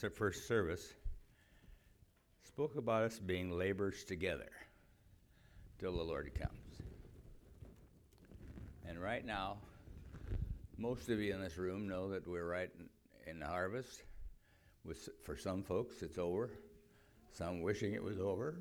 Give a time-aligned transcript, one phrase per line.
[0.00, 0.94] the first service
[2.46, 4.50] spoke about us being laborers together
[5.78, 6.82] till the Lord comes.
[8.86, 9.56] And right now,
[10.76, 12.70] most of you in this room know that we're right
[13.26, 14.02] in, the harvest.
[14.84, 16.50] With, for some folks, it's over.
[17.32, 18.56] Some wishing it was over.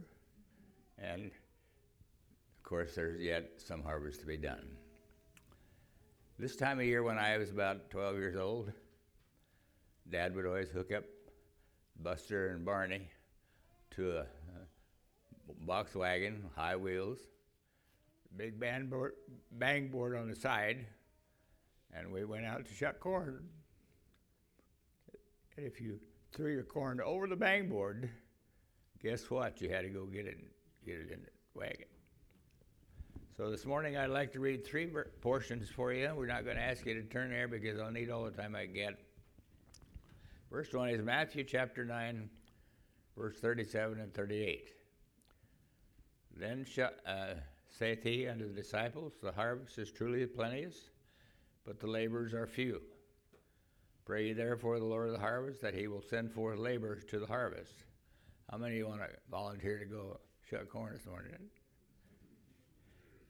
[1.00, 4.66] And of course, there's yet some harvest to be done.
[6.38, 8.72] This time of year, when I was about 12 years old,
[10.10, 11.04] Dad would always hook up
[12.04, 13.08] Buster and Barney
[13.92, 17.20] to a, a box wagon, high wheels,
[18.36, 19.14] big bang board,
[19.52, 20.86] bang board on the side,
[21.94, 23.44] and we went out to shuck corn.
[25.58, 26.00] And if you
[26.32, 28.10] threw your corn over the bang board,
[29.02, 29.62] guess what?
[29.62, 30.38] You had to go get it,
[30.86, 31.88] get it in the wagon.
[33.36, 34.88] So this morning I'd like to read three
[35.22, 36.12] portions for you.
[36.16, 38.56] We're not going to ask you to turn there because I'll need all the time
[38.56, 39.00] I get.
[40.52, 42.30] First one is Matthew chapter 9,
[43.18, 44.72] verse 37 and 38.
[46.36, 46.66] Then
[47.08, 47.36] uh,
[47.70, 50.90] saith he unto the disciples, The harvest is truly plenteous,
[51.66, 52.82] but the laborers are few.
[54.04, 57.20] Pray ye therefore the Lord of the harvest that he will send forth laborers to
[57.20, 57.86] the harvest.
[58.52, 61.32] How many of you want to volunteer to go shuck corn this morning?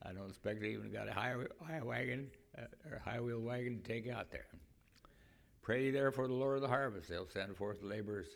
[0.02, 3.80] I don't expect they even got a high, high wagon uh, or high wheel wagon
[3.80, 4.47] to take out there.
[5.62, 8.30] Pray therefore the Lord of the harvest, he'll send forth laborers.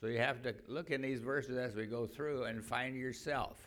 [0.00, 3.58] So you have to look in these verses as we go through and find yourself.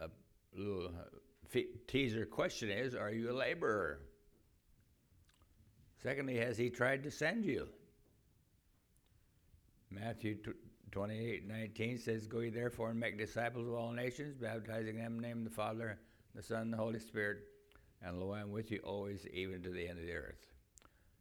[0.00, 0.08] A
[0.54, 3.98] little uh, teaser question is Are you a laborer?
[6.02, 7.68] Secondly, has he tried to send you?
[9.90, 10.38] Matthew
[10.92, 15.16] 28 19 says, Go ye therefore and make disciples of all nations, baptizing them in
[15.16, 15.98] the name of the Father,
[16.34, 17.38] the Son, and the Holy Spirit.
[18.02, 20.49] And lo, I am with you always, even to the end of the earth.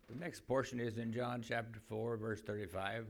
[0.09, 3.05] The next portion is in John chapter 4, verse 35.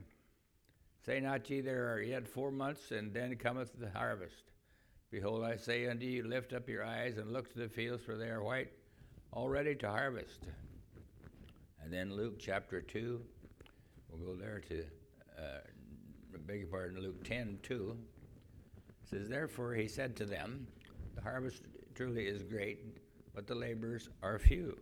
[1.05, 4.51] Say not ye, there are yet four months, and then cometh the harvest.
[5.09, 8.17] Behold, I say unto you, lift up your eyes and look to the fields, for
[8.17, 8.73] they are white,
[9.31, 10.41] already to harvest.
[11.81, 13.21] And then Luke chapter 2,
[14.09, 14.83] we'll go there to,
[15.37, 15.59] uh,
[16.45, 17.97] beg your pardon, Luke 10, 2.
[19.09, 20.67] says, Therefore he said to them,
[21.15, 21.63] The harvest
[21.95, 22.97] truly is great,
[23.33, 24.77] but the laborers are few.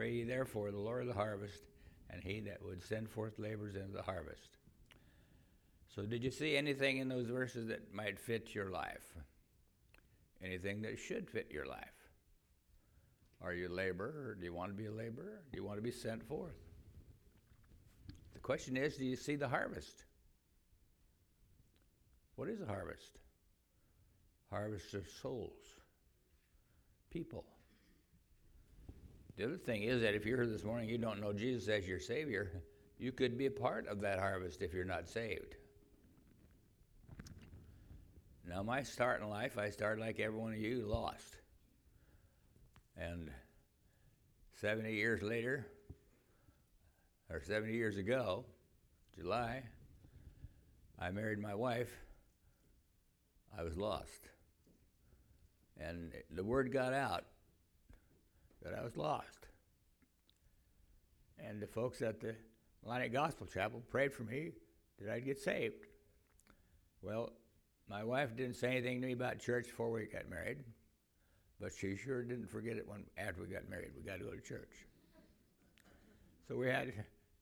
[0.00, 1.60] Pray ye therefore the Lord of the harvest,
[2.08, 4.56] and he that would send forth laborers into the harvest.
[5.94, 9.14] So, did you see anything in those verses that might fit your life?
[10.42, 12.08] Anything that should fit your life?
[13.42, 15.42] Are you a laborer, or do you want to be a laborer?
[15.52, 16.56] Do you want to be sent forth?
[18.32, 20.04] The question is do you see the harvest?
[22.36, 23.18] What is a harvest?
[24.48, 25.60] Harvest of souls,
[27.10, 27.44] people.
[29.40, 31.88] The other thing is that if you're here this morning, you don't know Jesus as
[31.88, 32.62] your Savior,
[32.98, 35.56] you could be a part of that harvest if you're not saved.
[38.46, 41.38] Now, my start in life, I started like every one of you, lost.
[42.98, 43.30] And
[44.60, 45.66] 70 years later,
[47.30, 48.44] or 70 years ago,
[49.16, 49.62] July,
[50.98, 51.90] I married my wife.
[53.58, 54.28] I was lost.
[55.80, 57.24] And the word got out
[58.62, 59.46] that I was lost.
[61.38, 62.34] And the folks at the
[62.82, 64.50] Atlantic Gospel Chapel prayed for me
[65.00, 65.86] that I'd get saved.
[67.02, 67.32] Well,
[67.88, 70.58] my wife didn't say anything to me about church before we got married,
[71.60, 73.90] but she sure didn't forget it when after we got married.
[73.96, 74.86] We got to go to church.
[76.46, 76.92] So we had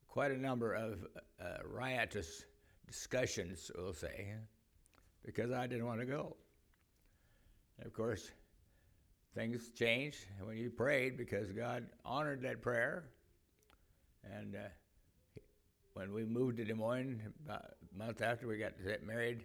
[0.06, 1.06] quite a number of
[1.40, 2.44] uh, riotous
[2.86, 4.34] discussions, we'll say,
[5.24, 6.36] because I didn't want to go.
[7.78, 8.30] And of course,
[9.38, 13.04] things changed when you prayed because God honored that prayer.
[14.36, 14.68] And uh,
[15.94, 18.72] when we moved to Des Moines, about a month after we got
[19.06, 19.44] married,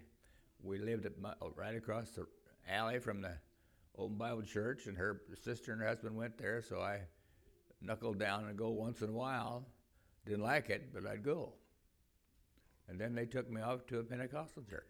[0.63, 1.07] we lived
[1.55, 2.25] right across the
[2.67, 3.33] alley from the
[3.95, 7.01] Open Bible Church, and her sister and her husband went there, so I
[7.79, 9.63] knuckled down and go once in a while.
[10.25, 11.53] Didn't like it, but I'd go.
[12.89, 14.89] And then they took me off to a Pentecostal church.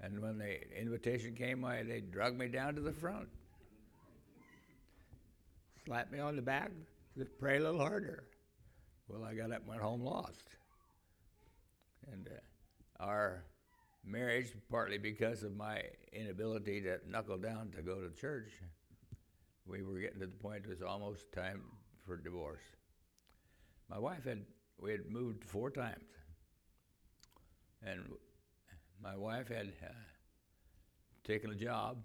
[0.00, 3.28] And when the invitation came, I, they drug me down to the front
[5.86, 6.70] slapped me on the back,
[7.16, 8.24] said, pray a little harder.
[9.08, 10.44] Well, I got up and went home lost.
[12.12, 13.44] And uh, our
[14.04, 15.82] marriage, partly because of my
[16.12, 18.50] inability to knuckle down to go to church,
[19.66, 21.62] we were getting to the point it was almost time
[22.06, 22.62] for divorce.
[23.88, 24.44] My wife had,
[24.80, 26.04] we had moved four times.
[27.82, 28.00] And
[29.02, 29.92] my wife had uh,
[31.24, 31.98] taken a job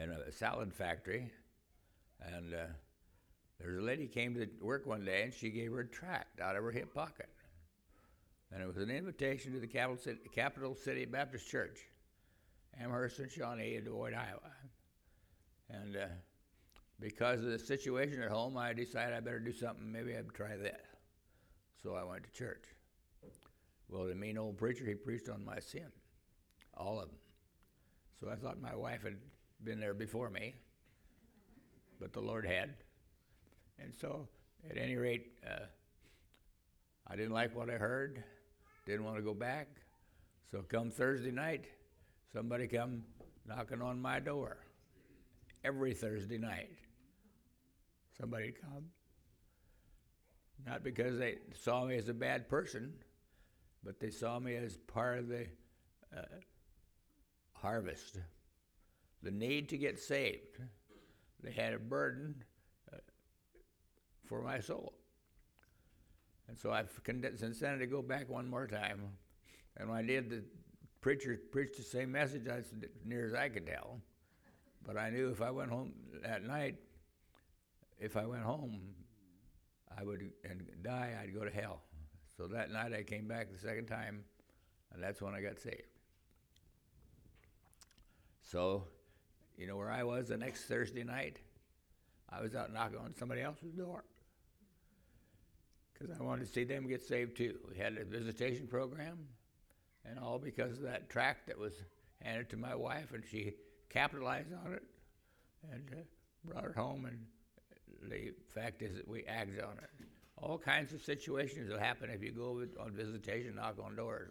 [0.00, 1.30] in a salad factory
[2.26, 2.66] and uh,
[3.58, 6.56] There's a lady came to work one day and she gave her a tract out
[6.56, 7.28] of her hip pocket.
[8.52, 11.78] And it was an invitation to the Capital City, Capital City Baptist Church,
[12.80, 14.52] Amherst and Shawnee in Des Moines, Iowa.
[15.68, 16.06] And uh,
[16.98, 19.90] because of the situation at home, I decided I better do something.
[19.90, 20.84] Maybe I'd try that.
[21.82, 22.64] So I went to church.
[23.88, 25.86] Well, the mean old preacher, he preached on my sin,
[26.76, 27.18] all of them.
[28.20, 29.16] So I thought my wife had
[29.64, 30.54] been there before me,
[32.00, 32.74] but the Lord had.
[33.78, 34.26] And so,
[34.68, 35.66] at any rate, uh,
[37.06, 38.22] I didn't like what I heard,
[38.86, 39.68] didn't want to go back.
[40.50, 41.66] So, come Thursday night,
[42.32, 43.04] somebody come
[43.46, 44.58] knocking on my door.
[45.62, 46.70] Every Thursday night,
[48.18, 48.86] somebody come.
[50.66, 52.92] Not because they saw me as a bad person,
[53.82, 55.46] but they saw me as part of the
[56.16, 56.22] uh,
[57.52, 58.18] harvest,
[59.22, 60.58] the need to get saved.
[61.42, 62.42] They had a burden
[62.92, 62.98] uh,
[64.26, 64.94] for my soul.
[66.48, 69.00] And so I've consented to go back one more time.
[69.76, 70.42] And when I did, the
[71.00, 72.66] preacher preached the same message as
[73.04, 74.00] near as I could tell.
[74.84, 75.92] But I knew if I went home
[76.22, 76.76] that night,
[77.98, 78.80] if I went home,
[79.96, 81.82] I would and die, I'd go to hell.
[82.36, 84.24] So that night I came back the second time,
[84.92, 85.82] and that's when I got saved.
[88.42, 88.84] So,
[89.60, 91.36] you know where I was the next Thursday night?
[92.30, 94.04] I was out knocking on somebody else's door
[95.92, 97.58] because I wanted to see them get saved too.
[97.70, 99.18] We had a visitation program,
[100.06, 101.74] and all because of that tract that was
[102.22, 103.52] handed to my wife, and she
[103.90, 104.82] capitalized on it
[105.70, 106.02] and uh,
[106.42, 107.04] brought it home.
[107.04, 110.06] And the fact is that we acted on it.
[110.38, 114.30] All kinds of situations will happen if you go on visitation, knock on doors.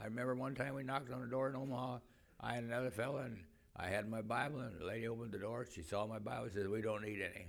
[0.00, 1.98] I remember one time we knocked on a door in Omaha.
[2.40, 3.44] I and another fellow, and
[3.80, 5.64] I had my Bible, and the lady opened the door.
[5.64, 7.46] She saw my Bible, and said, "We don't need any."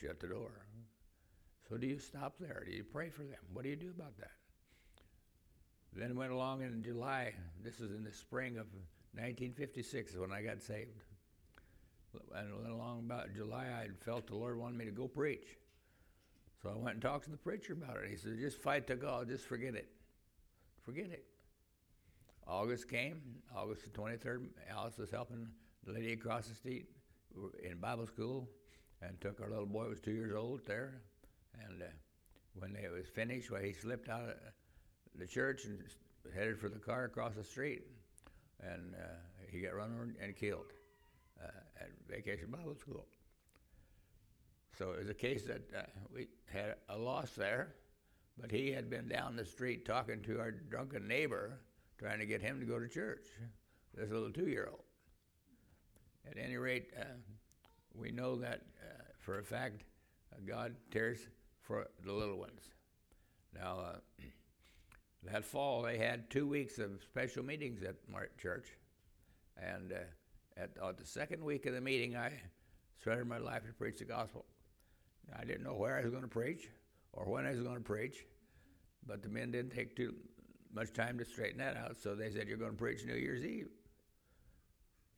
[0.00, 0.50] Shut the door.
[1.68, 2.64] So do you stop there?
[2.66, 3.38] Do you pray for them?
[3.52, 4.32] What do you do about that?
[5.92, 7.34] Then went along in July.
[7.62, 8.66] This is in the spring of
[9.12, 11.00] 1956 when I got saved.
[12.34, 15.58] And along about July, I felt the Lord wanted me to go preach.
[16.60, 18.10] So I went and talked to the preacher about it.
[18.10, 19.28] He said, "Just fight to God.
[19.28, 19.88] Just forget it.
[20.82, 21.29] Forget it."
[22.50, 23.20] August came.
[23.56, 24.48] August the 23rd.
[24.68, 25.46] Alice was helping
[25.84, 26.86] the lady across the street
[27.62, 28.48] in Bible school,
[29.02, 31.02] and took our little boy, was two years old, there.
[31.64, 31.86] And uh,
[32.54, 34.34] when it was finished, well, he slipped out of
[35.14, 35.80] the church and
[36.34, 37.82] headed for the car across the street,
[38.60, 39.14] and uh,
[39.48, 40.72] he got run over and killed
[41.42, 43.06] uh, at Vacation Bible School.
[44.76, 45.82] So it was a case that uh,
[46.12, 47.74] we had a loss there,
[48.38, 51.60] but he had been down the street talking to our drunken neighbor,
[52.00, 53.26] trying to get him to go to church.
[53.94, 54.80] This little two-year-old.
[56.30, 57.04] At any rate, uh,
[57.94, 59.82] we know that uh, for a fact,
[60.46, 61.18] God cares
[61.60, 62.60] for the little ones.
[63.54, 64.22] Now, uh,
[65.30, 68.68] that fall, they had two weeks of special meetings at Mart Church.
[69.58, 69.96] And uh,
[70.56, 72.32] at, uh, the second week of the meeting, I
[73.02, 74.46] surrendered my life to preach the gospel.
[75.38, 76.68] I didn't know where I was going to preach
[77.12, 78.24] or when I was going to preach,
[79.06, 80.14] but the men didn't take too
[80.74, 83.44] much time to straighten that out, so they said, You're going to preach New Year's
[83.44, 83.68] Eve.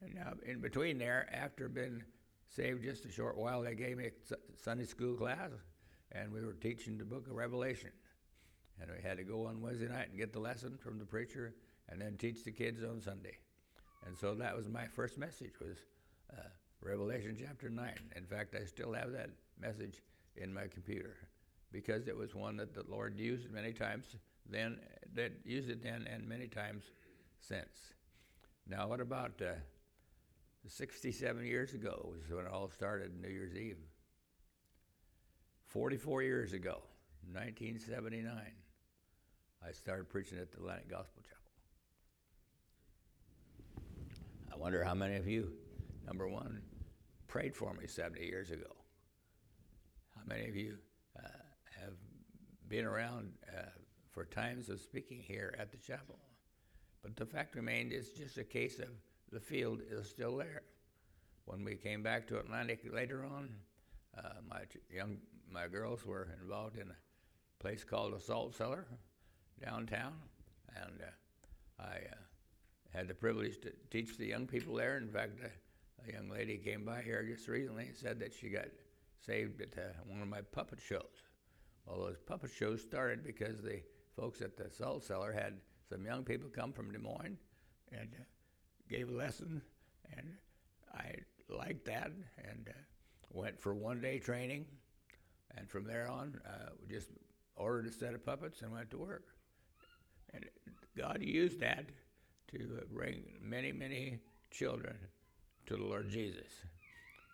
[0.00, 2.02] And now, in between there, after being
[2.48, 5.50] saved just a short while, they gave me a Sunday school class
[6.14, 7.90] and we were teaching the book of Revelation.
[8.80, 11.54] And we had to go on Wednesday night and get the lesson from the preacher
[11.88, 13.38] and then teach the kids on Sunday.
[14.06, 15.76] And so that was my first message was
[16.32, 16.48] uh,
[16.80, 17.92] Revelation chapter 9.
[18.16, 19.30] In fact, I still have that
[19.60, 20.02] message
[20.36, 21.16] in my computer
[21.70, 24.16] because it was one that the Lord used many times
[24.48, 24.78] then,
[25.14, 26.84] that used it then and many times
[27.40, 27.92] since.
[28.66, 29.54] Now, what about uh,
[30.66, 33.78] 67 years ago was when it all started, New Year's Eve.
[35.66, 36.82] 44 years ago,
[37.32, 38.34] 1979,
[39.66, 41.38] I started preaching at the Atlantic Gospel Chapel.
[44.52, 45.52] I wonder how many of you,
[46.06, 46.62] number one,
[47.26, 48.70] prayed for me 70 years ago.
[50.14, 50.76] How many of you
[51.18, 51.28] uh,
[51.80, 51.94] have
[52.68, 53.62] been around uh,
[54.12, 56.18] for times of speaking here at the chapel?
[57.02, 58.88] But the fact remained, it's just a case of
[59.32, 60.62] the field is still there.
[61.46, 63.48] When we came back to Atlantic later on,
[64.16, 65.16] uh, my young
[65.50, 68.86] my girls were involved in a place called a salt cellar
[69.62, 70.14] downtown,
[70.76, 74.96] and uh, I uh, had the privilege to teach the young people there.
[74.96, 75.48] In fact, uh,
[76.08, 78.68] a young lady came by here just recently and said that she got
[79.24, 81.22] saved at uh, one of my puppet shows.
[81.86, 83.82] Well, those puppet shows started because the
[84.16, 85.54] folks at the salt cellar had
[85.88, 87.38] some young people come from Des Moines
[87.92, 88.24] and uh,
[88.88, 89.62] gave a lesson,
[90.16, 90.26] and
[90.94, 91.14] I
[91.48, 92.72] liked that, and uh,
[93.30, 94.66] went for one day training,
[95.56, 97.08] and from there on, uh, just
[97.56, 99.24] ordered a set of puppets and went to work.
[100.32, 100.44] And
[100.96, 101.86] God used that
[102.52, 104.18] to bring many, many
[104.50, 104.96] children
[105.66, 106.48] to the Lord Jesus.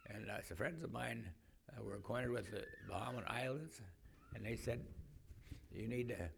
[0.09, 1.29] And uh, some friends of mine
[1.71, 3.81] uh, were acquainted with the Bahamian Islands,
[4.35, 4.81] and they said,
[5.73, 6.29] You need to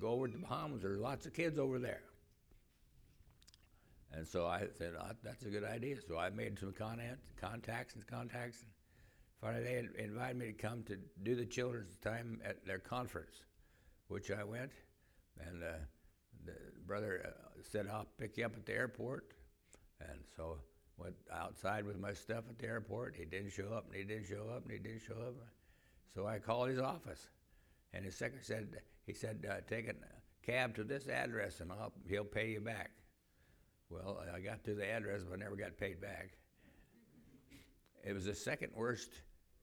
[0.00, 0.82] go over to the Bahamas.
[0.82, 2.02] There's lots of kids over there.
[4.12, 5.96] And so I said, oh, That's a good idea.
[6.06, 8.62] So I made some contacts and contacts.
[8.62, 8.70] And
[9.40, 13.42] finally, they invited me to come to do the children's time at their conference,
[14.08, 14.70] which I went.
[15.40, 15.72] And uh,
[16.44, 16.52] the
[16.86, 19.32] brother uh, said, I'll pick you up at the airport.
[20.00, 20.58] And so
[20.96, 23.16] went outside with my stuff at the airport.
[23.16, 25.34] He didn't show up, and he didn't show up, and he didn't show up.
[26.14, 27.28] So I called his office,
[27.92, 29.94] and his secretary said, he said, uh, take a
[30.44, 32.90] cab to this address, and I'll, he'll pay you back.
[33.90, 36.30] Well, I got to the address, but I never got paid back.
[38.02, 39.10] It was the second worst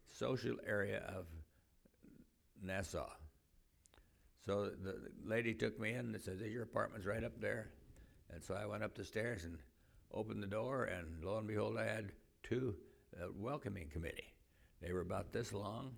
[0.07, 1.25] social area of
[2.61, 3.09] Nassau.
[4.45, 7.69] So the lady took me in and said, Your apartment's right up there.
[8.33, 9.57] And so I went up the stairs and
[10.13, 12.11] opened the door, and lo and behold, I had
[12.43, 12.75] two
[13.21, 14.33] uh, welcoming committee.
[14.81, 15.91] They were about this long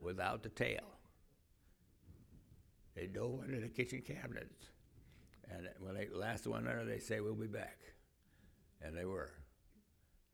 [0.00, 0.95] without the tail.
[2.96, 4.70] They dove under the kitchen cabinets.
[5.50, 7.78] And when they last one there, they say, We'll be back.
[8.82, 9.30] And they were.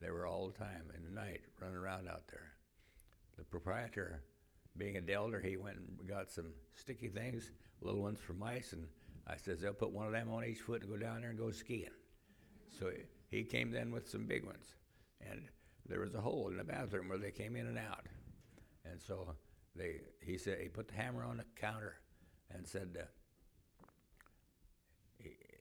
[0.01, 2.53] They were all the time in the night running around out there.
[3.37, 4.23] The proprietor,
[4.77, 8.87] being a elder, he went and got some sticky things, little ones for mice, and
[9.27, 11.39] I says, They'll put one of them on each foot and go down there and
[11.39, 11.91] go skiing.
[12.79, 12.91] So
[13.29, 14.77] he came then with some big ones.
[15.21, 15.43] And
[15.87, 18.07] there was a hole in the bathroom where they came in and out.
[18.85, 19.35] And so
[19.77, 22.02] they, he said, he put the hammer on the counter
[22.55, 23.05] and said, uh,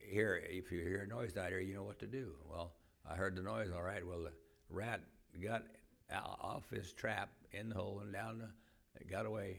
[0.10, 2.34] here, if you hear a noise down here, you know what to do.
[2.50, 2.74] Well,
[3.10, 4.06] I heard the noise, all right.
[4.06, 4.32] Well, the
[4.70, 5.02] rat
[5.42, 5.64] got
[6.12, 9.58] off his trap in the hole and down the, got away,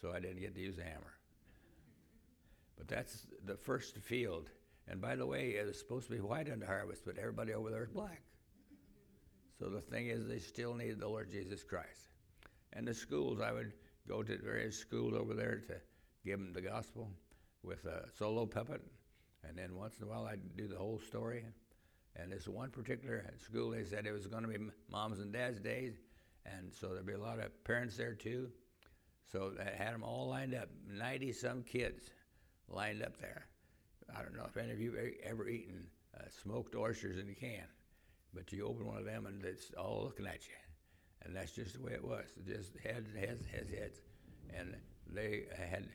[0.00, 1.14] so I didn't get to use the hammer.
[2.76, 4.50] But that's the first field
[4.88, 7.70] and by the way, it was supposed to be white under harvest, but everybody over
[7.70, 8.22] there is black.
[9.58, 12.08] So the thing is, they still needed the Lord Jesus Christ.
[12.72, 13.72] And the schools, I would
[14.08, 15.74] go to various schools over there to
[16.24, 17.10] give them the gospel
[17.62, 18.80] with a solo puppet.
[19.46, 21.44] And then once in a while, I'd do the whole story.
[22.16, 24.58] And this one particular school, they said it was going to be
[24.90, 25.94] mom's and dad's days.
[26.44, 28.50] And so there'd be a lot of parents there too.
[29.30, 32.10] So they had them all lined up, 90 some kids
[32.68, 33.46] lined up there.
[34.14, 35.86] I don't know if any of you ever eaten
[36.16, 37.64] uh, smoked oysters in a can,
[38.34, 40.54] but you open one of them and it's all looking at you,
[41.22, 42.26] and that's just the way it was.
[42.46, 44.00] Just heads, heads, heads, heads,
[44.54, 44.76] and
[45.10, 45.88] they had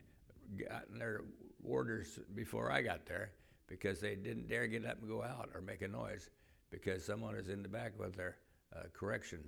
[0.56, 1.22] gotten their
[1.64, 3.32] orders before I got there
[3.68, 6.30] because they didn't dare get up and go out or make a noise
[6.72, 8.38] because someone is in the back with their
[8.76, 9.40] uh, correction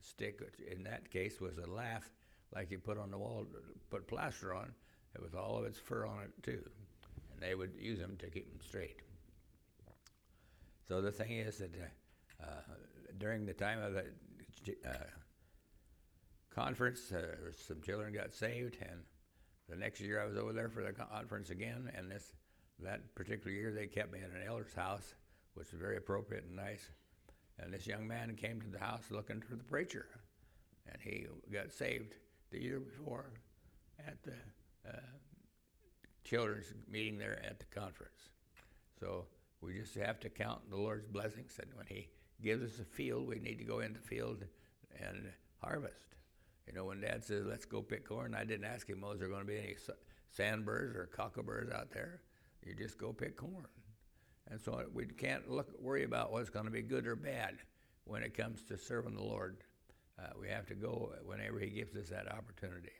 [0.00, 0.40] stick.
[0.70, 2.10] In that case, was a laugh
[2.54, 3.46] like you put on the wall,
[3.90, 4.72] put plaster on,
[5.20, 6.62] with all of its fur on it too
[7.34, 9.00] and they would use them to keep them straight.
[10.88, 12.74] So the thing is that uh, uh,
[13.18, 14.04] during the time of the
[14.86, 14.94] uh,
[16.54, 19.00] conference, uh, some children got saved, and
[19.68, 22.32] the next year I was over there for the conference again, and this
[22.80, 25.14] that particular year they kept me in an elder's house,
[25.54, 26.90] which was very appropriate and nice.
[27.58, 30.06] And this young man came to the house looking for the preacher,
[30.90, 32.14] and he got saved
[32.50, 33.30] the year before
[34.06, 34.34] at the
[34.88, 35.00] uh,
[36.24, 38.30] children's meeting there at the conference.
[38.98, 39.26] So
[39.60, 42.08] we just have to count the Lord's blessings, and when He
[42.42, 44.44] gives us a field, we need to go in the field
[45.00, 45.28] and
[45.62, 46.16] harvest.
[46.66, 49.28] You know, when Dad says, "Let's go pick corn," I didn't ask him, "Was there
[49.28, 49.76] going to be any
[50.30, 52.22] sandburrs or cockleburs out there?"
[52.64, 53.66] You just go pick corn,
[54.48, 57.58] and so we can't look worry about what's going to be good or bad
[58.04, 59.58] when it comes to serving the Lord.
[60.18, 62.92] Uh, we have to go whenever He gives us that opportunity,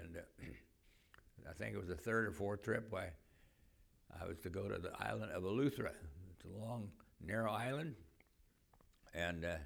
[0.00, 0.16] and.
[0.16, 0.44] Uh,
[1.48, 3.10] I think it was the third or fourth trip why
[4.20, 5.92] I was to go to the island of Eleuthera.
[6.30, 6.88] It's a long,
[7.24, 7.94] narrow island,
[9.12, 9.56] and uh,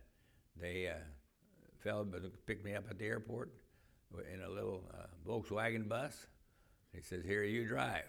[0.61, 0.91] they
[1.81, 2.07] uh, fell
[2.47, 3.53] picked me up at the airport
[4.33, 6.27] in a little uh, Volkswagen bus.
[6.93, 8.09] He says, "Here you drive,"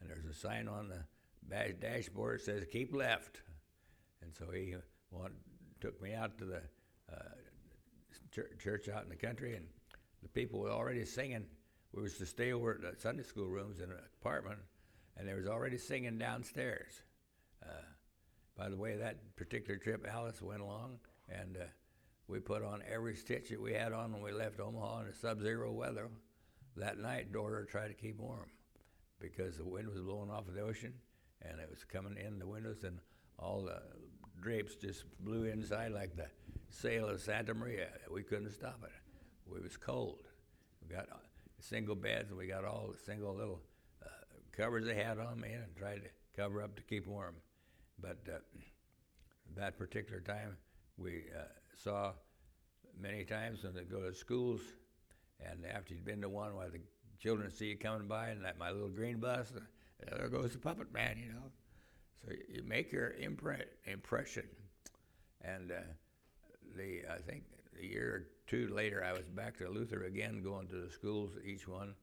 [0.00, 3.40] and there's a sign on the dashboard that says "Keep left,"
[4.22, 4.74] and so he
[5.10, 5.32] want,
[5.80, 6.62] took me out to the
[7.12, 9.66] uh, church out in the country, and
[10.22, 11.46] the people were already singing
[11.92, 14.58] we was to stay over at the Sunday school rooms in an apartment,
[15.16, 17.02] and there was already singing downstairs.
[17.62, 17.82] Uh,
[18.56, 21.64] by the way, that particular trip, Alice went along, and uh,
[22.30, 25.12] we put on every stitch that we had on when we left Omaha in the
[25.12, 26.08] sub-zero weather
[26.76, 28.48] that night in order to keep warm,
[29.20, 30.94] because the wind was blowing off of the ocean,
[31.42, 32.98] and it was coming in the windows, and
[33.38, 33.82] all the
[34.40, 36.26] drapes just blew inside like the
[36.70, 37.88] sail of Santa Maria.
[38.10, 38.92] We couldn't stop it.
[39.54, 40.28] It was cold.
[40.82, 41.08] We got
[41.58, 43.60] single beds, and we got all the single little
[44.02, 44.08] uh,
[44.52, 46.10] covers they had on me, and tried to
[46.40, 47.34] cover up to keep warm.
[48.00, 48.38] But uh,
[49.56, 50.56] that particular time,
[50.96, 51.42] we uh,
[51.76, 52.12] saw
[53.00, 54.60] many times when they go to schools,
[55.44, 56.80] and after you'd been to one, why the
[57.18, 59.52] children see you coming by, and that my little green bus,
[60.00, 61.50] there goes the puppet man, you know.
[62.22, 64.46] So you make your imprint impression,
[65.42, 65.80] and uh,
[66.76, 67.44] the I think
[67.80, 71.32] a year or two later, I was back to Luther again, going to the schools,
[71.44, 71.94] each one,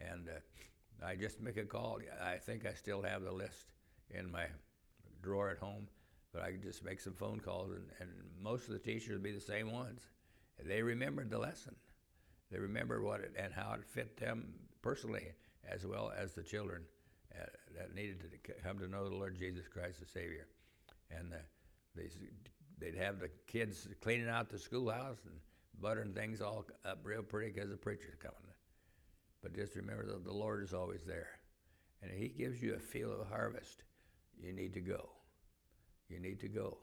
[0.00, 1.98] and uh, I just make a call.
[2.22, 3.72] I think I still have the list
[4.10, 4.46] in my
[5.22, 5.88] drawer at home,
[6.36, 8.10] but I could just make some phone calls, and, and
[8.42, 10.02] most of the teachers would be the same ones.
[10.62, 11.74] They remembered the lesson.
[12.50, 14.52] They remembered what it and how it fit them
[14.82, 15.28] personally,
[15.66, 16.82] as well as the children
[17.34, 20.46] uh, that needed to come to know the Lord Jesus Christ as Savior.
[21.10, 21.32] And
[21.94, 22.08] they,
[22.78, 25.36] they'd have the kids cleaning out the schoolhouse and
[25.80, 28.36] buttering things all up real pretty because the preacher's coming.
[29.42, 31.30] But just remember that the Lord is always there.
[32.02, 33.84] And He gives you a feel of harvest.
[34.38, 35.15] You need to go.
[36.08, 36.78] You need to go.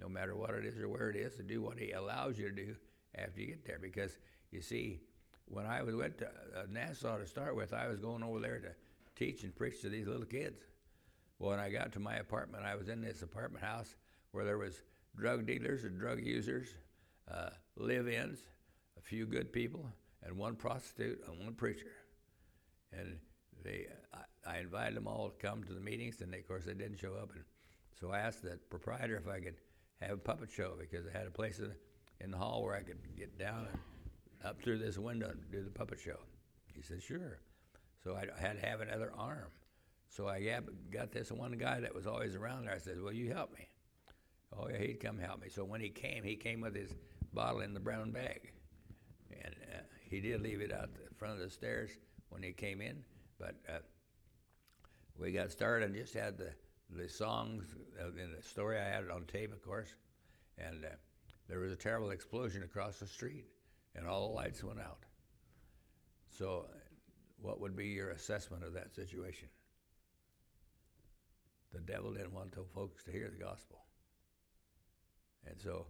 [0.00, 2.48] No matter what it is or where it is, to do what He allows you
[2.48, 2.76] to do
[3.16, 3.78] after you get there.
[3.80, 4.16] Because
[4.50, 5.00] you see,
[5.46, 8.70] when I went to uh, Nassau to start with, I was going over there to
[9.16, 10.60] teach and preach to these little kids.
[11.38, 13.96] Well, when I got to my apartment, I was in this apartment house
[14.32, 14.82] where there was
[15.16, 16.68] drug dealers and drug users,
[17.30, 18.38] uh, live-ins,
[18.96, 19.88] a few good people,
[20.24, 21.92] and one prostitute and one preacher.
[22.92, 23.18] And
[23.64, 26.64] they, I, I invited them all to come to the meetings, and they, of course
[26.64, 27.30] they didn't show up.
[27.34, 27.44] And
[28.00, 29.56] so I asked the proprietor if I could
[30.00, 31.60] have a puppet show because I had a place
[32.20, 33.78] in, the hall where I could get down and
[34.44, 36.18] up through this window and do the puppet show.
[36.74, 37.40] He said, sure.
[38.02, 39.50] So I had to have another arm.
[40.08, 42.74] So I got this one guy that was always around there.
[42.74, 43.68] I said, Will you help me?
[44.56, 45.48] Oh, yeah, he'd come help me.
[45.50, 46.94] So when he came, he came with his
[47.34, 48.52] bottle in the brown bag.
[49.30, 50.88] And uh, he did leave it out
[51.18, 51.90] front of the stairs
[52.30, 53.04] when he came in.
[53.38, 53.80] But uh,
[55.18, 56.50] we got started and just had the,
[56.90, 57.64] the songs
[58.00, 58.78] uh, in the story.
[58.78, 59.94] I had it on tape, of course.
[60.56, 60.88] And uh,
[61.48, 63.44] there was a terrible explosion across the street,
[63.94, 65.04] and all the lights went out.
[66.36, 66.66] So,
[67.40, 69.48] what would be your assessment of that situation?
[71.72, 73.78] The devil didn't want the folks to hear the gospel.
[75.46, 75.86] And so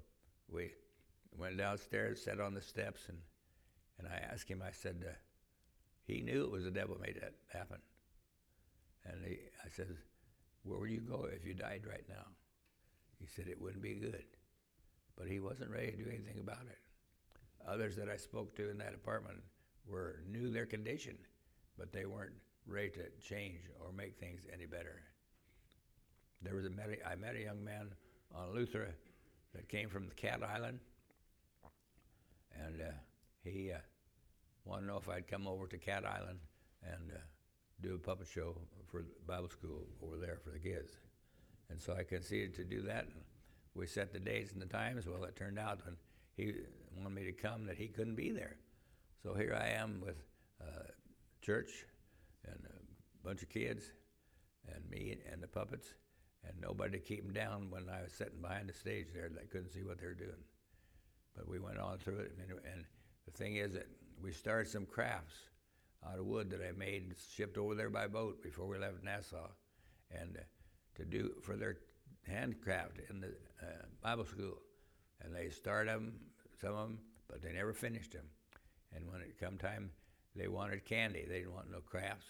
[0.49, 0.73] we
[1.37, 3.19] went downstairs, sat on the steps, and,
[3.99, 5.13] and I asked him, I said, uh,
[6.05, 7.79] he knew it was the devil made that happen.
[9.05, 9.97] And he, I said,
[10.63, 12.27] where would you go if you died right now?
[13.19, 14.25] He said, it wouldn't be good.
[15.17, 16.79] But he wasn't ready to do anything about it.
[17.67, 19.39] Others that I spoke to in that apartment
[19.87, 21.17] were knew their condition,
[21.77, 22.35] but they weren't
[22.67, 25.03] ready to change or make things any better.
[26.43, 26.71] There was a
[27.07, 27.89] I met a young man
[28.35, 28.95] on Luther
[29.55, 30.79] that came from the Cat Island,
[32.55, 32.93] and uh,
[33.43, 33.79] he uh,
[34.65, 36.39] wanted to know if I'd come over to Cat Island
[36.85, 37.19] and uh,
[37.81, 38.57] do a puppet show
[38.91, 40.91] for Bible school over there for the kids.
[41.71, 43.05] And so I conceded to do that.
[43.05, 43.23] And
[43.75, 45.07] we set the dates and the times.
[45.07, 45.97] Well, it turned out when
[46.37, 46.53] he
[46.97, 48.57] wanted me to come that he couldn't be there.
[49.23, 50.17] So here I am with
[50.61, 50.91] uh,
[51.43, 51.85] church
[52.47, 53.85] and a bunch of kids
[54.75, 55.95] and me and the puppets
[56.45, 59.29] and nobody to keep them down when I was sitting behind the stage there.
[59.29, 60.45] They couldn't see what they were doing.
[61.37, 62.85] But we went on through it, and, and
[63.27, 63.87] the thing is that
[64.23, 65.35] we started some crafts
[66.07, 69.49] out of wood that I made shipped over there by boat before we left Nassau,
[70.11, 70.43] and uh,
[70.97, 71.79] to do for their
[72.27, 73.29] handcraft in the
[73.63, 74.59] uh, Bible school.
[75.23, 76.13] And they started them,
[76.61, 78.27] some of them, but they never finished them.
[78.95, 79.91] And when it come time,
[80.37, 81.25] they wanted candy.
[81.29, 82.27] They didn't want no crafts.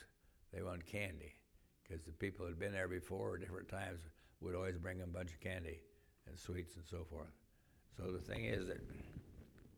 [0.52, 1.35] They wanted candy
[1.83, 4.00] because the people who had been there before at different times
[4.40, 5.81] would always bring them a bunch of candy
[6.26, 7.33] and sweets and so forth.
[7.96, 8.81] So the thing is that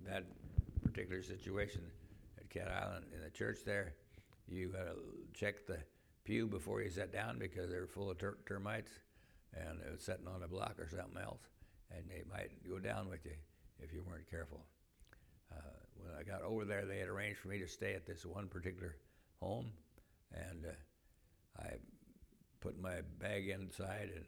[0.07, 0.24] that
[0.83, 1.99] particular situation at
[2.50, 3.94] Cat Island in the church there,
[4.48, 4.96] you got to
[5.32, 5.78] check the
[6.24, 8.90] pew before you sit down because they're full of ter- termites
[9.54, 11.42] and it was sitting on a block or something else,
[11.90, 13.34] and they might go down with you
[13.80, 14.64] if you weren't careful.
[15.52, 18.24] Uh, when I got over there, they had arranged for me to stay at this
[18.24, 18.96] one particular
[19.40, 19.72] home,
[20.32, 21.74] and uh, I
[22.60, 24.24] put my bag inside, and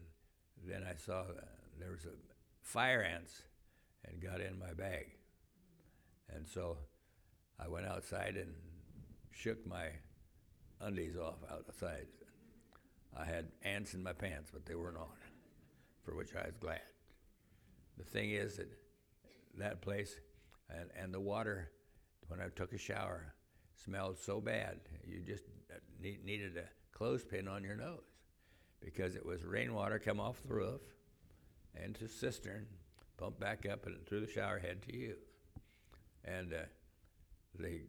[0.66, 1.44] then I saw uh,
[1.78, 2.16] there was a
[2.62, 3.42] fire ants
[4.04, 5.12] and got in my bag.
[6.35, 6.78] And so
[7.62, 8.53] I went outside and
[9.31, 9.87] shook my
[10.81, 12.07] undies off outside.
[13.16, 15.07] I had ants in my pants, but they weren't on,
[16.03, 16.81] for which I was glad.
[17.98, 18.68] The thing is that
[19.59, 20.16] that place
[20.70, 21.70] and, and the water,
[22.29, 23.35] when I took a shower,
[23.85, 25.44] smelled so bad, you just
[26.01, 28.01] need, needed a clothespin on your nose
[28.81, 30.81] because it was rainwater come off the roof
[31.83, 32.66] into cistern,
[33.16, 35.14] pumped back up and through the shower head to you.
[36.25, 36.62] And uh,
[37.58, 37.80] the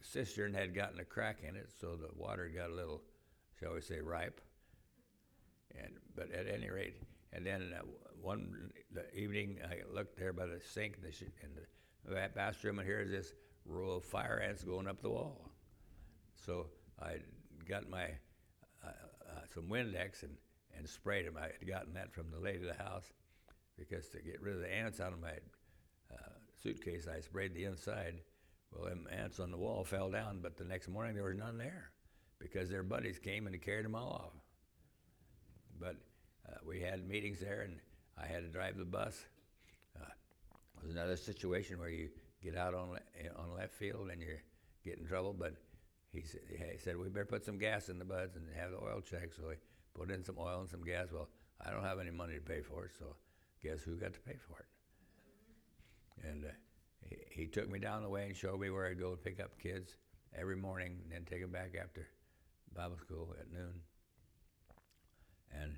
[0.00, 3.02] cistern had gotten a crack in it, so the water got a little,
[3.60, 4.40] shall we say, ripe.
[5.78, 6.96] And but at any rate,
[7.32, 7.82] and then uh,
[8.20, 11.08] one the evening, I looked there by the sink in the,
[12.08, 13.34] in the bathroom, and here's this
[13.64, 15.50] row of fire ants going up the wall.
[16.34, 16.66] So
[17.00, 17.16] I
[17.68, 18.06] got my
[18.84, 20.36] uh, uh, some Windex and,
[20.76, 21.36] and sprayed them.
[21.36, 23.12] I had gotten that from the lady of the house
[23.78, 25.34] because to get rid of the ants out of my
[26.12, 26.30] uh,
[26.62, 28.20] suitcase, I sprayed the inside.
[28.72, 31.58] Well, them ants on the wall fell down, but the next morning there was none
[31.58, 31.90] there
[32.38, 34.32] because their buddies came and carried them all off.
[35.80, 35.96] But
[36.48, 37.78] uh, we had meetings there, and
[38.16, 39.24] I had to drive the bus.
[39.98, 40.04] Uh,
[40.76, 42.08] it was another situation where you
[42.42, 42.98] get out on
[43.36, 44.36] on left field and you
[44.84, 45.34] get in trouble.
[45.36, 45.54] But
[46.12, 48.78] he said, he said we better put some gas in the buds and have the
[48.78, 49.32] oil check.
[49.32, 49.54] So we
[49.94, 51.08] put in some oil and some gas.
[51.12, 51.28] Well,
[51.64, 53.16] I don't have any money to pay for it, so
[53.62, 56.28] guess who got to pay for it?
[56.28, 56.48] And uh,
[57.30, 59.96] he, took me down the way and showed me where I'd go pick up kids
[60.38, 62.06] every morning, and then take them back after
[62.74, 63.80] Bible school at noon.
[65.52, 65.74] And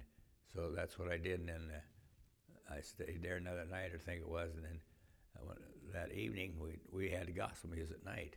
[0.55, 1.41] so that's what I did.
[1.41, 4.51] And then uh, I stayed there another night, I think it was.
[4.55, 4.81] And then
[5.47, 5.61] went,
[5.93, 8.37] that evening, we, we had gospel music at night.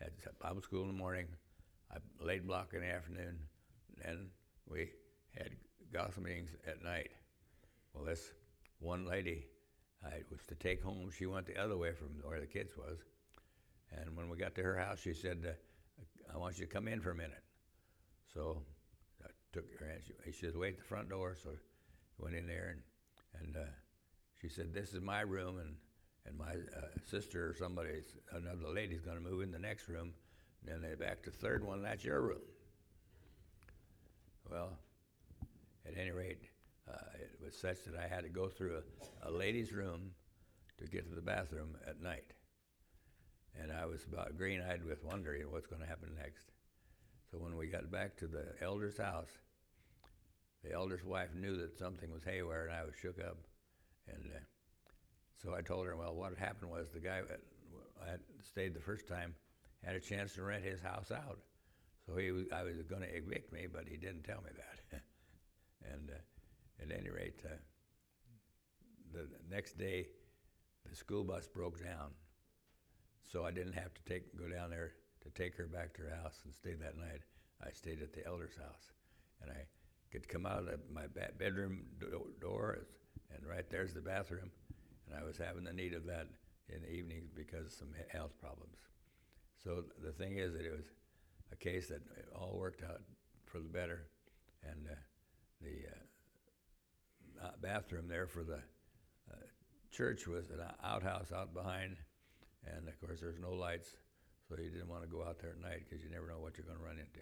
[0.00, 1.26] Had Bible school in the morning,
[1.92, 3.38] I laid block in the afternoon,
[4.04, 4.26] and
[4.68, 4.90] we
[5.36, 5.50] had
[5.92, 7.10] gospel meetings at night.
[7.94, 8.32] Well, this
[8.80, 9.46] one lady
[10.04, 11.10] I was to take home.
[11.16, 12.98] She went the other way from where the kids was.
[13.92, 16.88] And when we got to her house, she said, uh, I want you to come
[16.88, 17.42] in for a minute.
[18.32, 18.58] So
[19.22, 21.36] I took her and she, she said, wait at the front door.
[21.42, 23.70] So I went in there and, and uh,
[24.40, 25.76] she said, this is my room and,
[26.26, 30.12] and my uh, sister or somebody, another lady's going to move in the next room.
[30.66, 32.42] And then they back to the third one, that's your room.
[34.50, 34.70] Well,
[35.86, 36.40] at any rate,
[37.44, 40.12] was such that I had to go through a, a lady's room
[40.78, 42.32] to get to the bathroom at night.
[43.60, 46.50] And I was about green eyed with wondering what's going to happen next.
[47.30, 49.30] So when we got back to the elder's house,
[50.64, 53.36] the elder's wife knew that something was haywire, and I was shook up.
[54.08, 54.40] And uh,
[55.42, 57.40] so I told her, well, what happened was the guy that
[58.02, 59.34] I stayed the first time
[59.84, 61.38] had a chance to rent his house out.
[62.06, 65.00] So he was, I was going to evict me, but he didn't tell me that.
[65.92, 66.18] and uh,
[66.82, 67.56] at any rate, uh,
[69.12, 70.08] the next day,
[70.88, 72.10] the school bus broke down,
[73.22, 76.16] so I didn't have to take go down there to take her back to her
[76.22, 77.22] house and stay that night.
[77.64, 78.90] I stayed at the elder's house,
[79.40, 79.64] and I
[80.10, 81.06] could come out of my
[81.38, 82.86] bedroom do- door,
[83.34, 84.50] and right there's the bathroom,
[85.06, 86.26] and I was having the need of that
[86.68, 88.76] in the evenings because of some health problems.
[89.62, 90.86] So the thing is that it was
[91.52, 92.02] a case that
[92.34, 93.02] all worked out
[93.46, 94.06] for the better,
[94.62, 94.94] and uh,
[95.62, 96.00] the uh,
[97.60, 98.60] bathroom there for the
[99.32, 99.36] uh,
[99.90, 101.96] church was an outhouse out behind,
[102.66, 103.96] and of course there's no lights,
[104.48, 106.56] so you didn't want to go out there at night because you never know what
[106.56, 107.20] you're going to run into.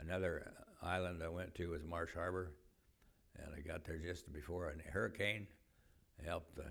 [0.00, 2.52] Another island I went to was Marsh Harbor,
[3.38, 5.46] and I got there just before a hurricane.
[6.20, 6.66] I helped the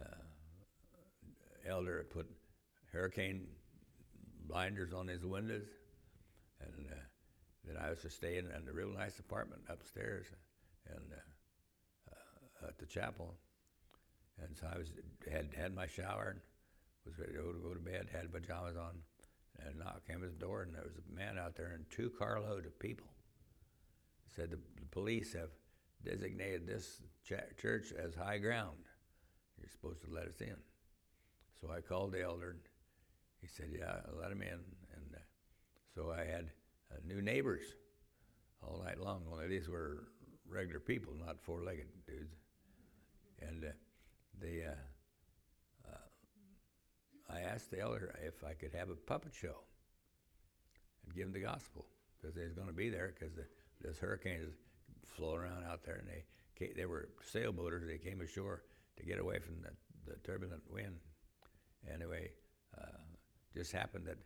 [0.00, 0.24] uh,
[1.68, 2.26] elder put
[2.92, 3.46] hurricane
[4.46, 5.66] blinders on his windows,
[6.60, 6.94] and uh,
[7.64, 10.26] then I was to stay in, in a real nice apartment upstairs,
[10.90, 12.14] and uh,
[12.64, 13.34] uh, at the chapel.
[14.42, 14.88] And so I was
[15.30, 16.40] had had my shower and
[17.06, 18.08] was ready to go to, go to bed.
[18.12, 18.98] Had pajamas on,
[19.64, 22.10] and knock came at the door, and there was a man out there and two
[22.18, 23.06] carload of people.
[24.34, 25.50] Said the, the police have
[26.04, 28.76] designated this ch- church as high ground.
[29.58, 30.56] You're supposed to let us in.
[31.60, 32.50] So I called the elder.
[32.50, 32.60] And
[33.40, 34.60] he said, "Yeah, let him in."
[34.94, 35.18] And uh,
[35.94, 36.50] so I had
[36.92, 37.62] uh, new neighbors
[38.62, 39.22] all night long.
[39.32, 40.08] Only these were
[40.48, 42.34] regular people, not four-legged dudes.
[43.40, 43.68] And uh,
[44.40, 49.56] they, uh, uh, I asked the elder if I could have a puppet show
[51.04, 53.44] and give them the gospel because they was going to be there because the,
[53.80, 54.54] this hurricane is
[55.04, 56.24] flowing around out there, and they
[56.74, 57.86] they were sailboaters.
[57.86, 58.62] They came ashore
[58.96, 59.70] to get away from the,
[60.10, 60.96] the turbulent wind.
[61.92, 62.30] Anyway,
[62.76, 62.86] uh,
[63.54, 64.18] just happened that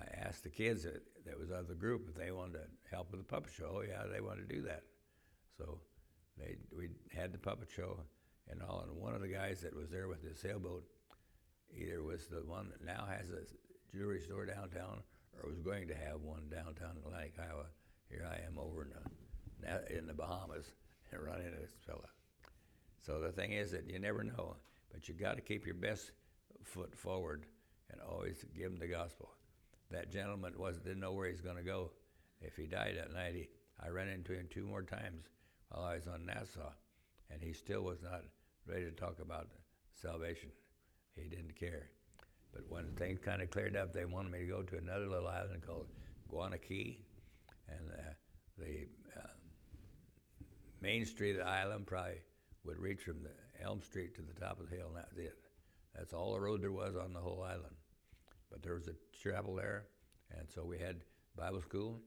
[0.00, 3.10] I asked the kids that, that was of the group if they wanted to help
[3.10, 3.76] with the puppet show.
[3.76, 4.82] Oh, yeah, they wanted to do that.
[5.56, 5.80] So
[6.38, 7.98] they we had the puppet show
[8.50, 8.84] and all.
[8.86, 10.84] And one of the guys that was there with the sailboat
[11.76, 13.42] either was the one that now has a
[13.94, 15.02] jewelry store downtown
[15.42, 17.66] or was going to have one downtown in Atlantic, Iowa.
[18.08, 18.90] Here I am over in
[19.60, 20.66] the, in the Bahamas
[21.12, 22.08] and run into this fella.
[23.04, 24.56] So the thing is that you never know,
[24.92, 26.12] but you got to keep your best
[26.62, 27.46] foot forward
[27.90, 29.30] and always give him the gospel
[29.90, 31.90] that gentleman was didn't know where he's going to go.
[32.40, 33.48] If he died that night, he,
[33.82, 35.28] I ran into him two more times
[35.74, 36.72] was on Nassau,
[37.30, 38.22] and he still was not
[38.66, 39.48] ready to talk about
[40.00, 40.50] salvation.
[41.14, 41.90] He didn't care.
[42.52, 45.28] But when things kind of cleared up, they wanted me to go to another little
[45.28, 45.88] island called
[46.28, 46.98] Guana Cay,
[47.68, 48.12] and uh,
[48.58, 49.28] the uh,
[50.80, 52.20] main street of the island probably
[52.64, 55.24] would reach from the Elm Street to the top of the hill, and that was
[55.24, 55.36] it.
[55.94, 57.74] That's all the road there was on the whole island.
[58.50, 59.84] But there was a chapel there,
[60.36, 61.02] and so we had
[61.36, 62.00] Bible school,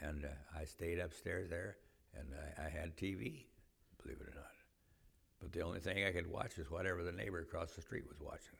[0.00, 1.76] and uh, I stayed upstairs there,
[2.16, 3.44] and I, I had TV,
[4.02, 4.52] believe it or not.
[5.40, 8.20] But the only thing I could watch was whatever the neighbor across the street was
[8.20, 8.58] watching,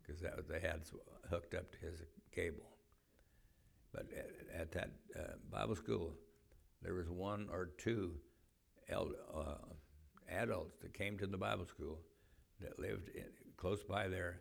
[0.00, 0.80] because that was, they had
[1.30, 2.02] hooked up to his
[2.34, 2.68] cable.
[3.92, 6.14] But at, at that uh, Bible school,
[6.82, 8.14] there was one or two
[8.88, 9.54] eld- uh,
[10.28, 12.00] adults that came to the Bible school
[12.60, 13.24] that lived in,
[13.56, 14.40] close by there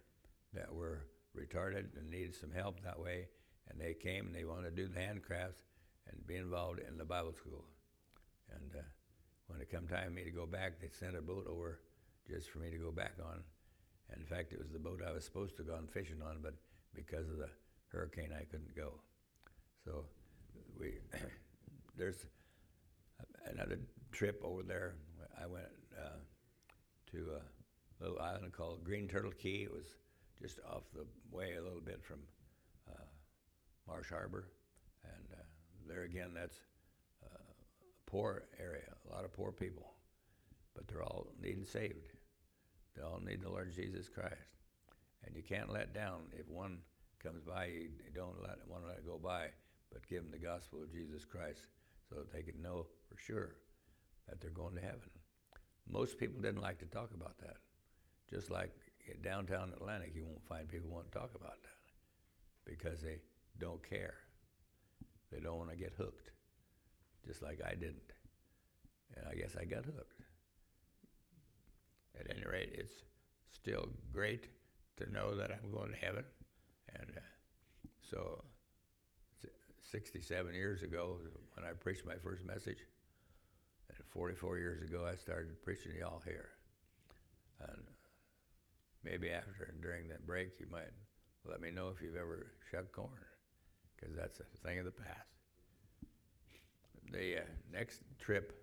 [0.53, 1.05] that were
[1.37, 3.27] retarded and needed some help that way,
[3.69, 5.63] and they came and they wanted to do the handcrafts
[6.07, 7.65] and be involved in the Bible school.
[8.55, 8.83] And uh,
[9.47, 11.79] when it come time for me to go back, they sent a boat over
[12.29, 13.43] just for me to go back on.
[14.09, 16.39] And in fact, it was the boat I was supposed to go on fishing on,
[16.41, 16.55] but
[16.93, 17.49] because of the
[17.91, 18.93] hurricane, I couldn't go.
[19.85, 20.05] So
[20.79, 20.93] we
[21.97, 22.25] there's
[23.45, 23.79] another
[24.11, 24.95] trip over there.
[25.41, 25.65] I went
[25.97, 26.19] uh,
[27.11, 29.63] to a little island called Green Turtle Cay.
[29.63, 29.85] It was
[30.41, 32.19] just off the way a little bit from
[32.89, 33.03] uh,
[33.87, 34.47] Marsh Harbor,
[35.03, 35.43] and uh,
[35.87, 36.57] there again, that's
[38.11, 39.93] poor area, a lot of poor people,
[40.75, 42.11] but they're all needing saved.
[42.95, 44.51] They all need the Lord Jesus Christ,
[45.25, 46.79] and you can't let down if one
[47.23, 47.67] comes by.
[47.67, 49.47] You don't let want to let it go by,
[49.93, 51.67] but give them the gospel of Jesus Christ
[52.09, 53.55] so that they can know for sure
[54.27, 55.09] that they're going to heaven.
[55.89, 57.55] Most people didn't like to talk about that.
[58.29, 58.71] Just like
[59.07, 63.19] in downtown Atlantic, you won't find people want to talk about that because they
[63.57, 64.15] don't care.
[65.31, 66.31] They don't want to get hooked,
[67.25, 68.13] just like I didn't.
[69.15, 70.21] And I guess I got hooked.
[72.19, 72.93] At any rate, it's
[73.51, 74.47] still great
[74.97, 76.25] to know that I'm going to heaven.
[76.95, 77.21] And uh,
[78.09, 78.43] so,
[79.91, 81.17] 67 years ago,
[81.55, 82.77] when I preached my first message,
[83.89, 86.49] and 44 years ago, I started preaching to y'all here.
[87.67, 87.81] And
[89.03, 90.91] maybe after and during that break, you might
[91.45, 93.09] let me know if you've ever shucked corn,
[93.95, 95.40] because that's a thing of the past.
[97.11, 98.53] The uh, next trip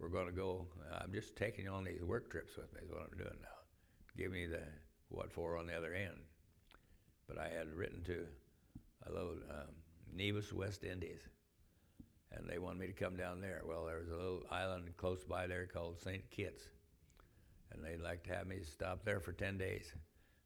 [0.00, 2.90] we're going to go, uh, I'm just taking on these work trips with me, is
[2.90, 3.48] what I'm doing now.
[4.16, 4.62] Give me the
[5.08, 6.18] what for on the other end.
[7.28, 8.26] But I had written to
[9.06, 9.74] a little um,
[10.12, 11.20] Nevis, West Indies,
[12.32, 13.62] and they wanted me to come down there.
[13.66, 16.28] Well, there was a little island close by there called St.
[16.30, 16.64] Kitts,
[17.72, 19.92] and they'd like to have me stop there for 10 days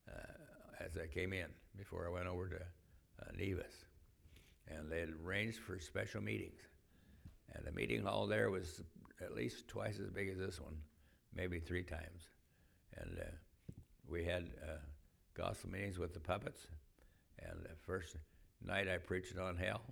[0.09, 3.85] uh, as I came in before I went over to uh, Nevis.
[4.69, 6.61] And they had arranged for special meetings.
[7.55, 8.83] And the meeting hall there was
[9.21, 10.77] at least twice as big as this one,
[11.35, 12.29] maybe three times.
[12.97, 13.31] And uh,
[14.09, 14.79] we had uh,
[15.35, 16.67] gospel meetings with the puppets.
[17.41, 18.17] And the first
[18.65, 19.83] night I preached on hell.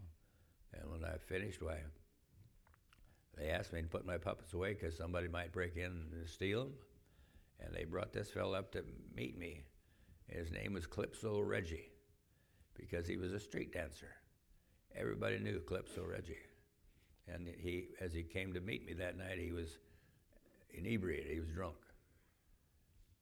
[0.74, 1.78] And when I finished, why,
[3.36, 6.64] they asked me to put my puppets away because somebody might break in and steal
[6.64, 6.72] them.
[7.60, 9.64] And they brought this fellow up to meet me.
[10.28, 11.90] His name was Calypso Reggie
[12.74, 14.10] because he was a street dancer.
[14.94, 16.36] Everybody knew Calypso Reggie.
[17.32, 19.78] And he, as he came to meet me that night, he was
[20.72, 21.32] inebriated.
[21.32, 21.76] He was drunk.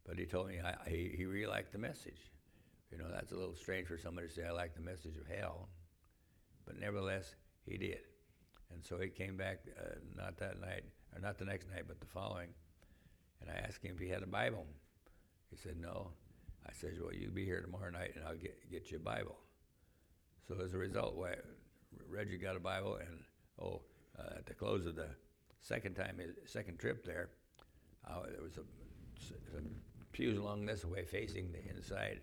[0.07, 2.31] But he told me I, he, he really liked the message.
[2.91, 5.27] You know, that's a little strange for somebody to say, I like the message of
[5.27, 5.69] hell.
[6.67, 8.01] But nevertheless, he did.
[8.73, 12.01] And so he came back, uh, not that night, or not the next night, but
[12.01, 12.49] the following.
[13.41, 14.67] And I asked him if he had a Bible.
[15.51, 16.11] He said, No.
[16.67, 19.37] I said, Well, you be here tomorrow night and I'll get, get you a Bible.
[20.47, 21.17] So as a result,
[22.09, 23.21] Reggie got a Bible, and
[23.61, 23.81] oh,
[24.19, 25.09] uh, at the close of the
[25.61, 27.31] second time, his second trip there,
[28.09, 28.65] uh, there was a,
[29.53, 29.71] some
[30.13, 32.21] pews along this way facing the inside.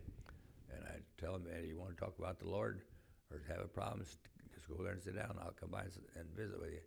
[0.73, 2.81] And I tell him, man, you want to talk about the Lord
[3.31, 4.19] or have a problem, just
[4.69, 5.37] go there and sit down.
[5.41, 6.79] I'll come by and visit with you.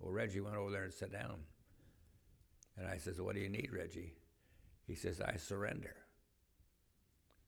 [0.00, 1.36] Well, Reggie went over there and sat down.
[2.76, 4.14] And I says, what do you need, Reggie?
[4.86, 5.94] He says, I surrender.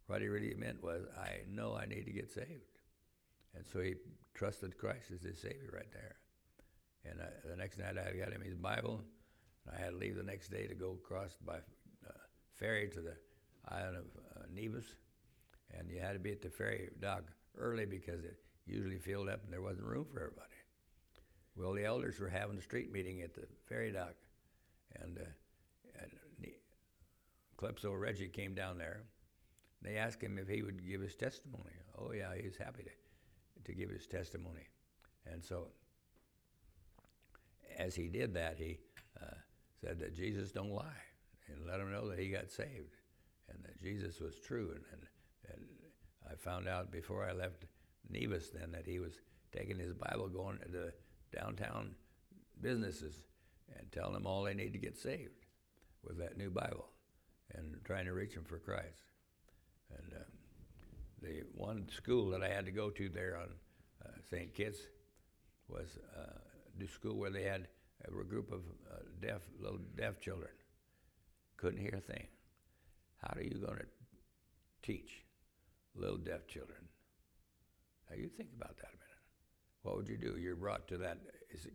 [0.07, 2.81] What he really meant was, I know I need to get saved.
[3.55, 3.95] And so he
[4.35, 6.17] trusted Christ as his Savior right there.
[7.11, 9.03] And uh, the next night I got him his Bible.
[9.67, 12.13] And I had to leave the next day to go across by uh,
[12.55, 13.17] ferry to the
[13.69, 14.05] island of
[14.37, 14.87] uh, Nevis.
[15.77, 17.25] And you had to be at the ferry dock
[17.59, 20.47] early because it usually filled up and there wasn't room for everybody.
[21.57, 24.15] Well, the elders were having a street meeting at the ferry dock.
[25.01, 26.11] And, uh, and
[28.07, 29.03] Reggie came down there.
[29.83, 31.73] They asked him if he would give his testimony.
[31.99, 32.91] Oh, yeah, he was happy to,
[33.65, 34.67] to give his testimony.
[35.31, 35.69] And so,
[37.77, 38.79] as he did that, he
[39.21, 39.35] uh,
[39.81, 41.03] said that Jesus don't lie
[41.49, 42.97] and let him know that he got saved
[43.49, 44.71] and that Jesus was true.
[44.75, 45.03] And, and,
[45.53, 45.65] and
[46.31, 47.67] I found out before I left
[48.11, 49.21] Nevis then that he was
[49.53, 50.93] taking his Bible, going to the
[51.35, 51.95] downtown
[52.61, 53.25] businesses
[53.77, 55.45] and telling them all they need to get saved
[56.05, 56.89] with that new Bible
[57.55, 59.03] and trying to reach them for Christ.
[59.91, 60.25] And uh,
[61.23, 63.49] the one school that I had to go to there on
[64.05, 64.55] uh, St.
[64.55, 64.81] Kitts
[65.69, 66.39] was uh,
[66.79, 67.69] the school where they had
[68.07, 68.61] a group of
[68.91, 70.51] uh, deaf little deaf children
[71.57, 72.27] couldn't hear a thing.
[73.19, 73.87] How are you going to
[74.83, 75.25] teach
[75.95, 76.79] little deaf children?
[78.11, 79.23] Now you think about that a minute.
[79.83, 80.37] What would you do?
[80.39, 81.19] You're brought to that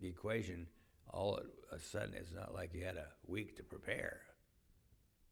[0.01, 0.67] equation
[1.09, 2.13] all of a sudden.
[2.15, 4.21] It's not like you had a week to prepare,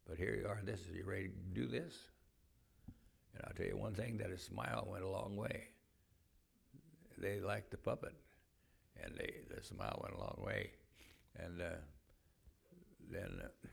[0.08, 0.60] but here you are.
[0.64, 1.94] This is you ready to do this?
[3.36, 5.68] And I'll tell you one thing: that a smile went a long way.
[7.18, 8.14] They liked the puppet,
[9.04, 10.72] and they, the smile went a long way.
[11.38, 11.76] And uh,
[13.12, 13.68] then uh,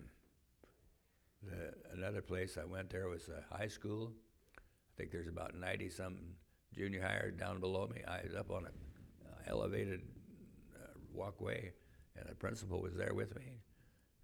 [1.43, 4.13] the, another place I went there was a high school.
[4.59, 6.17] I think there's about 90 some
[6.75, 8.03] junior hires down below me.
[8.07, 8.73] I was up on an
[9.25, 10.03] uh, elevated
[10.75, 11.73] uh, walkway,
[12.17, 13.53] and the principal was there with me.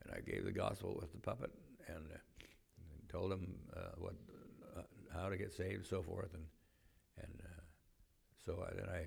[0.05, 1.51] And I gave the gospel with the puppet
[1.89, 2.19] and, uh,
[2.99, 4.15] and told him uh, what,
[4.77, 4.83] uh,
[5.15, 6.35] how to get saved and so forth.
[6.35, 6.45] And,
[7.19, 7.43] and
[8.45, 9.07] so I, then I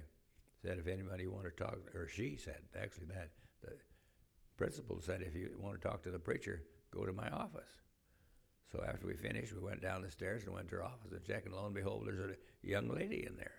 [0.66, 3.30] said, if anybody want to talk, or she said, actually, that
[3.62, 3.74] the
[4.58, 7.70] principal said, if you want to talk to the preacher, go to my office.
[8.72, 11.24] So after we finished, we went down the stairs and went to her office and
[11.24, 13.54] checked, and lo and behold, there's a young lady in there.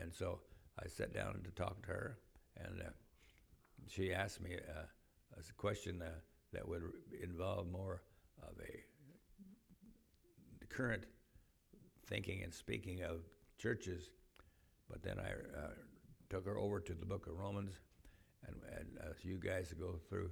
[0.00, 0.40] And so
[0.82, 2.18] I sat down to talk to her,
[2.56, 2.90] and uh,
[3.86, 4.84] she asked me uh,
[5.38, 6.08] a question uh,
[6.52, 6.82] that would
[7.22, 8.02] involve more
[8.42, 8.84] of a
[10.66, 11.04] current
[12.06, 13.20] thinking and speaking of
[13.58, 14.10] churches.
[14.88, 15.70] But then I uh,
[16.30, 17.74] took her over to the book of Romans,
[18.46, 20.30] and, and as you guys go through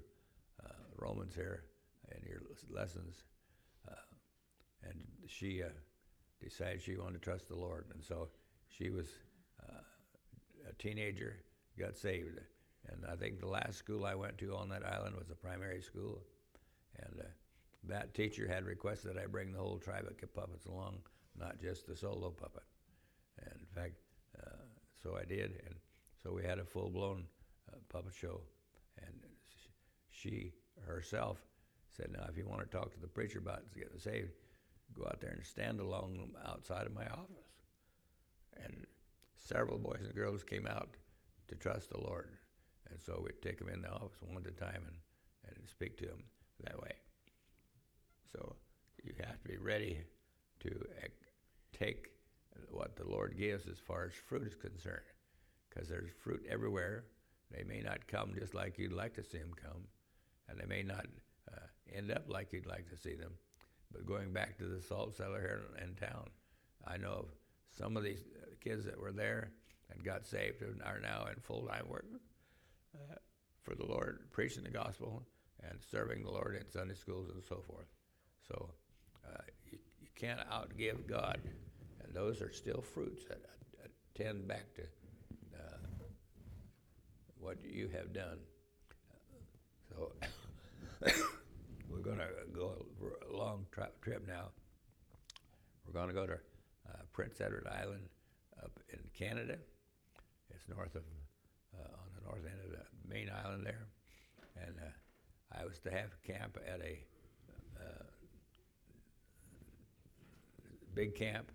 [0.65, 1.65] uh, Romans here
[2.17, 3.25] in your lessons,
[4.83, 5.69] and she uh,
[6.43, 8.29] decided she wanted to trust the Lord, and so
[8.69, 9.07] she was
[9.63, 9.83] uh,
[10.69, 11.37] a teenager,
[11.79, 12.39] got saved,
[12.89, 15.83] and I think the last school I went to on that island was a primary
[15.83, 16.23] school,
[17.01, 17.29] and uh,
[17.85, 20.99] that teacher had requested that I bring the whole tribe of puppets along,
[21.39, 22.65] not just the solo puppet,
[23.41, 23.95] and in fact,
[24.41, 24.65] uh,
[25.03, 25.75] so I did, and
[26.29, 27.25] so we had a full-blown
[27.73, 28.43] uh, puppet show,
[28.99, 29.15] and
[30.11, 30.53] she
[30.87, 31.39] herself
[31.89, 34.31] said, "Now, if you want to talk to the preacher about getting saved."
[34.97, 37.53] go out there and stand along outside of my office.
[38.65, 38.87] And
[39.37, 40.89] several boys and girls came out
[41.49, 42.31] to trust the Lord.
[42.89, 44.97] And so we'd take them in the office one at a time and,
[45.47, 46.25] and speak to them
[46.65, 46.93] that way.
[48.33, 48.57] So
[49.05, 49.99] you have to be ready
[50.61, 50.71] to
[51.79, 52.09] take
[52.71, 55.03] what the Lord gives as far as fruit is concerned.
[55.79, 57.05] Because there's fruit everywhere.
[57.53, 59.85] They may not come just like you'd like to see them come,
[60.49, 61.07] and they may not
[61.53, 63.33] uh, end up like you'd like to see them.
[63.93, 66.31] But going back to the salt cellar here in town,
[66.85, 67.27] I know of
[67.71, 68.25] some of these
[68.61, 69.53] kids that were there
[69.93, 72.07] and got saved and are now in full time work
[72.97, 73.15] uh,
[73.63, 75.23] for the Lord, preaching the gospel
[75.63, 77.87] and serving the Lord in Sunday schools and so forth.
[78.49, 78.71] So
[79.25, 81.39] uh, you, you, can't outgive God,
[82.03, 83.43] and those are still fruits that,
[83.81, 84.83] that tend back to
[87.41, 88.39] what you have done.
[89.89, 90.13] So.
[91.91, 94.51] we're going to go for a long tri- trip now.
[95.87, 98.09] We're going to go to uh, Prince Edward Island
[98.63, 99.57] up in Canada.
[100.51, 101.03] It's north of,
[101.75, 103.87] uh, on the north end of the main island there.
[104.57, 106.99] And uh, I was to have a camp at a
[107.81, 108.05] uh,
[110.95, 111.51] big camp.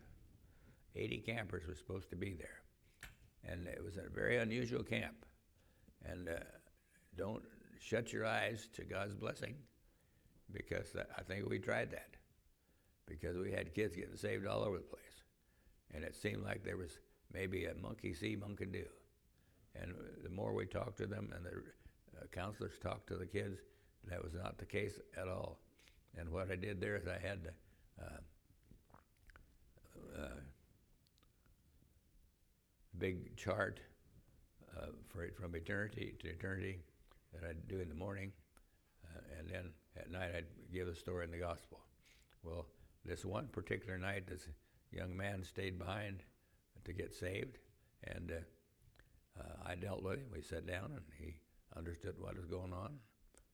[0.95, 2.61] 80 campers were supposed to be there.
[3.45, 5.25] And it was a very unusual camp.
[6.05, 6.33] And uh,
[7.17, 7.43] don't
[7.79, 9.55] shut your eyes to God's blessing
[10.51, 12.15] because I think we tried that
[13.07, 15.23] because we had kids getting saved all over the place.
[15.93, 16.99] And it seemed like there was
[17.33, 18.85] maybe a monkey see, monkey do.
[19.75, 21.51] And the more we talked to them and the
[22.19, 23.59] uh, counselors talked to the kids,
[24.09, 25.59] that was not the case at all.
[26.17, 27.51] And what I did there is I had
[28.01, 28.21] uh,
[30.21, 30.39] uh,
[32.97, 33.79] big chart
[34.77, 36.79] uh, for from eternity to eternity
[37.33, 38.31] that I'd do in the morning,
[39.05, 41.79] uh, and then at night I'd give a story in the gospel.
[42.43, 42.65] Well,
[43.05, 44.47] this one particular night, this
[44.91, 46.23] young man stayed behind
[46.85, 47.57] to get saved,
[48.03, 50.27] and uh, uh, I dealt with him.
[50.33, 51.35] We sat down, and he
[51.75, 52.97] understood what was going on,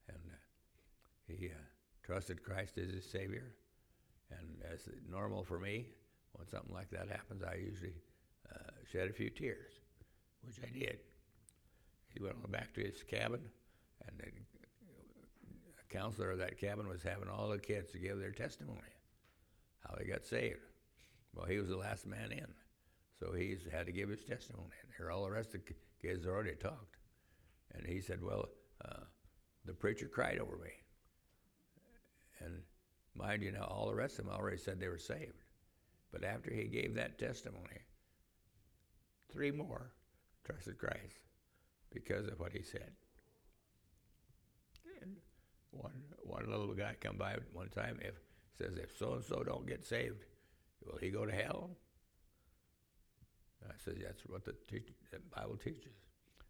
[0.07, 0.37] and uh,
[1.27, 1.61] he uh,
[2.03, 3.53] trusted Christ as his Savior.
[4.31, 5.87] And as normal for me,
[6.33, 7.95] when something like that happens, I usually
[8.53, 9.71] uh, shed a few tears,
[10.43, 10.99] which I did.
[12.13, 13.41] He went on back to his cabin,
[14.07, 18.81] and the counselor of that cabin was having all the kids to give their testimony,
[19.79, 20.59] how they got saved.
[21.33, 22.47] Well, he was the last man in,
[23.19, 24.73] so he had to give his testimony.
[24.83, 26.97] And here, all the rest of the kids already talked,
[27.75, 28.49] and he said, "Well,
[28.83, 29.03] uh,
[29.65, 30.71] the preacher cried over me."
[32.39, 32.63] And
[33.13, 35.43] mind you, now all the rest of them already said they were saved,
[36.11, 37.83] but after he gave that testimony,
[39.31, 39.93] three more
[40.43, 41.28] trusted Christ
[41.93, 42.91] because of what he said.
[45.01, 45.15] And
[45.71, 48.15] one one little guy come by one time if
[48.57, 50.25] says if so and so don't get saved,
[50.85, 51.71] will he go to hell?
[53.67, 55.93] I said that's what the, teach, the Bible teaches.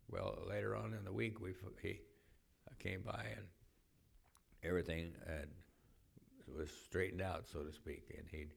[0.10, 2.00] Well, later on in the week, we he
[2.80, 3.46] came by and
[4.64, 5.50] everything had,
[6.48, 8.52] was straightened out, so to speak, and he'd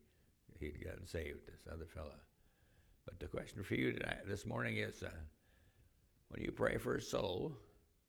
[0.58, 1.46] he'd gotten saved.
[1.46, 2.16] This other fella.
[3.04, 5.10] But the question for you tonight, this morning is, uh,
[6.32, 7.52] when you pray for a soul,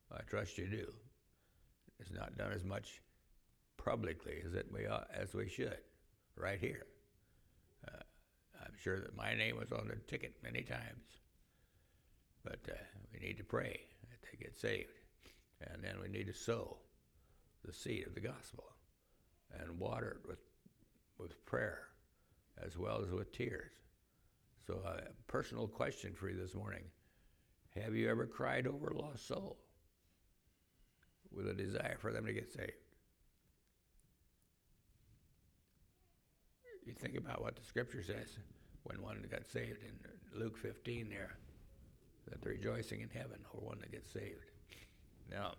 [0.09, 0.87] I trust you do.
[1.99, 3.01] It's not done as much
[3.77, 5.77] publicly as it we as we should,
[6.37, 6.85] right here.
[7.85, 8.01] Uh,
[8.63, 11.19] I'm sure that my name was on the ticket many times,
[12.45, 12.75] but uh,
[13.11, 14.99] we need to pray that they get saved,
[15.59, 16.77] and then we need to sow
[17.65, 18.63] the seed of the gospel
[19.59, 20.39] and water it with
[21.19, 21.87] with prayer
[22.65, 23.71] as well as with tears.
[24.65, 26.83] So, a uh, personal question for you this morning
[27.81, 29.57] Have you ever cried over a lost soul
[31.31, 32.71] with a desire for them to get saved?
[36.85, 38.37] You think about what the scripture says
[38.83, 41.37] when one got saved in Luke 15 there,
[42.27, 44.51] that they're rejoicing in heaven over one that gets saved.
[45.31, 45.53] Now,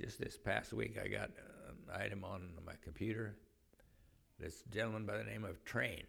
[0.00, 1.30] just this past week, I got
[1.68, 3.34] an item on my computer.
[4.38, 6.04] This gentleman by the name of Train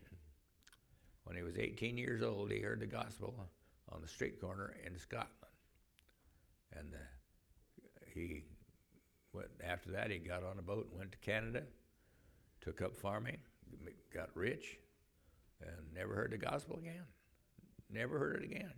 [1.23, 3.33] when he was 18 years old, he heard the gospel
[3.91, 5.29] on the street corner in Scotland.
[6.73, 8.43] And uh, he
[9.33, 11.63] went, after that, he got on a boat and went to Canada,
[12.61, 13.37] took up farming,
[14.13, 14.77] got rich,
[15.61, 17.05] and never heard the gospel again.
[17.89, 18.71] Never heard it again.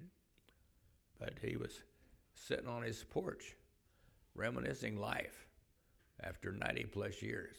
[1.19, 1.81] But he was
[2.33, 3.55] sitting on his porch,
[4.35, 5.45] reminiscing life
[6.21, 7.55] after 90 plus years.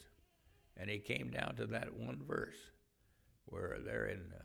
[0.77, 2.57] And he came down to that one verse
[3.47, 4.43] where there in uh,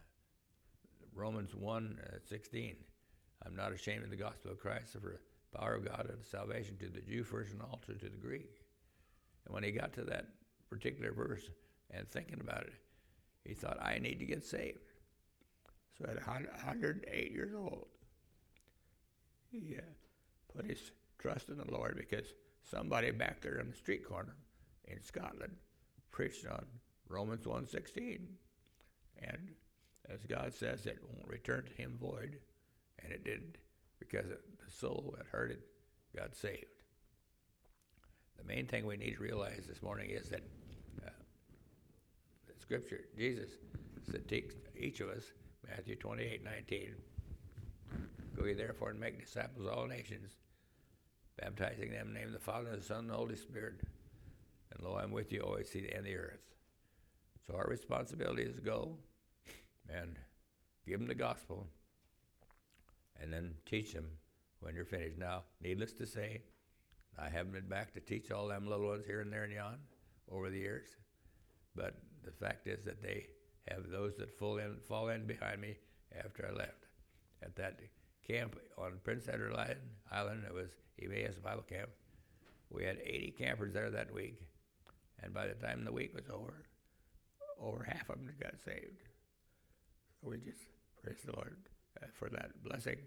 [1.16, 2.76] Romans 1 uh, 16.
[3.46, 5.20] I'm not ashamed of the gospel of Christ, for
[5.52, 8.62] the power of God and salvation to the Jew first and also to the Greek.
[9.46, 10.28] And when he got to that
[10.70, 11.50] particular verse
[11.92, 12.74] and thinking about it,
[13.46, 14.80] he thought, I need to get saved.
[15.98, 17.88] So at 108 years old,
[19.52, 19.82] he uh,
[20.56, 22.34] put his trust in the Lord because
[22.70, 24.36] somebody back there on the street corner
[24.88, 25.56] in Scotland
[26.12, 26.66] preached on
[27.08, 28.20] Romans 1.16.
[29.22, 29.50] And
[30.10, 32.38] as God says, it won't return to him void,
[33.04, 33.58] and it didn't,
[34.00, 34.38] because the
[34.72, 35.62] soul that heard it
[36.16, 36.66] got saved.
[38.38, 40.42] The main thing we need to realize this morning is that
[41.06, 41.10] uh,
[42.48, 43.50] the Scripture, Jesus
[44.10, 45.24] said, "Take each of us,
[45.68, 46.96] Matthew 28, 19,
[48.38, 50.32] go ye therefore and make disciples of all nations,
[51.38, 53.82] baptizing them in the name of the Father, and the Son, and the Holy Spirit.
[54.72, 56.50] And lo, I'm with you always to the end of the earth."
[57.46, 58.96] So our responsibility is to go
[59.90, 60.18] and
[60.88, 61.68] give them the gospel
[63.22, 64.06] and then teach them
[64.60, 65.18] when you're finished.
[65.18, 66.42] Now, needless to say,
[67.18, 69.78] I haven't been back to teach all them little ones here and there and yon
[70.32, 70.88] over the years,
[71.76, 73.28] but the fact is that they
[73.70, 75.78] have those that fall in, fall in behind me
[76.24, 76.86] after I left.
[77.42, 77.80] At that
[78.28, 79.56] camp on Prince Edward
[80.12, 80.70] Island, it was
[81.02, 81.90] Emmaus Bible Camp.
[82.70, 84.40] We had 80 campers there that week,
[85.24, 86.66] and by the time the week was over,
[87.60, 89.02] over half of them got saved.
[90.22, 90.60] So we just
[91.02, 91.58] praise the Lord
[92.14, 92.98] for that blessing.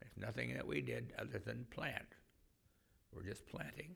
[0.00, 2.14] There's nothing that we did other than plant.
[3.12, 3.94] We're just planting.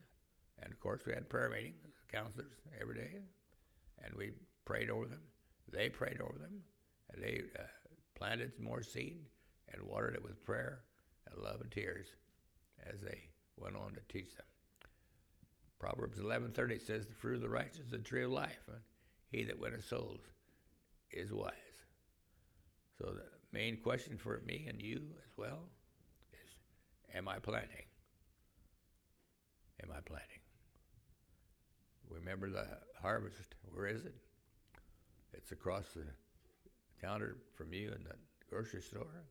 [0.61, 3.19] And of course, we had prayer meetings, counselors every day,
[4.03, 4.31] and we
[4.65, 5.21] prayed over them.
[5.71, 6.61] They prayed over them,
[7.13, 7.63] and they uh,
[8.15, 9.25] planted more seed
[9.73, 10.81] and watered it with prayer
[11.27, 12.07] and love and tears
[12.89, 14.45] as they went on to teach them.
[15.79, 18.81] Proverbs 11:30 says, "The fruit of the righteous is the tree of life, and
[19.29, 20.21] he that winneth souls
[21.11, 21.53] is wise."
[22.97, 25.59] So the main question for me and you as well
[26.33, 26.51] is
[27.15, 27.85] Am I planting?
[29.81, 30.43] Am I planting?
[32.09, 32.65] Remember the
[33.01, 33.55] harvest.
[33.71, 34.15] Where is it?
[35.33, 36.03] It's across the
[37.01, 38.15] counter from you in the
[38.49, 39.23] grocery store.